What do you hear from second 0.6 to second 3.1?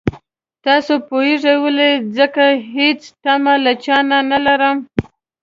تاسو پوهېږئ ولې ځکه هېڅ